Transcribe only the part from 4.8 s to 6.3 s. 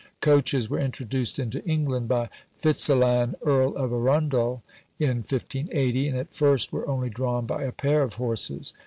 in 1580, and